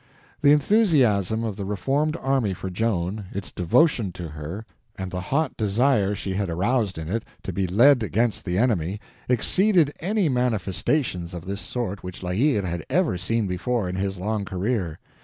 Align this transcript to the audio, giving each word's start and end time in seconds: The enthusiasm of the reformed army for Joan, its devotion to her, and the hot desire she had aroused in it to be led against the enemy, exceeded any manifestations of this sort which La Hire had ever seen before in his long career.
The 0.41 0.51
enthusiasm 0.51 1.43
of 1.43 1.57
the 1.57 1.63
reformed 1.63 2.17
army 2.19 2.55
for 2.55 2.71
Joan, 2.71 3.25
its 3.31 3.51
devotion 3.51 4.11
to 4.13 4.29
her, 4.29 4.65
and 4.97 5.11
the 5.11 5.21
hot 5.21 5.55
desire 5.57 6.15
she 6.15 6.33
had 6.33 6.49
aroused 6.49 6.97
in 6.97 7.07
it 7.07 7.23
to 7.43 7.53
be 7.53 7.67
led 7.67 8.01
against 8.01 8.43
the 8.43 8.57
enemy, 8.57 8.99
exceeded 9.29 9.93
any 9.99 10.27
manifestations 10.27 11.35
of 11.35 11.45
this 11.45 11.61
sort 11.61 12.01
which 12.03 12.23
La 12.23 12.31
Hire 12.31 12.63
had 12.65 12.83
ever 12.89 13.15
seen 13.15 13.45
before 13.45 13.87
in 13.87 13.93
his 13.95 14.17
long 14.17 14.43
career. 14.43 14.97